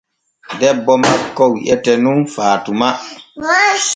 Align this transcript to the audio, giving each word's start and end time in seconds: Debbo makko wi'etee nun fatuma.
Debbo 0.59 0.93
makko 1.03 1.43
wi'etee 1.53 1.97
nun 2.03 2.19
fatuma. 2.33 2.89